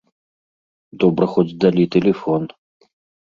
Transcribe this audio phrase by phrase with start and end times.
[1.03, 2.49] Добра хоць далі тэлефон.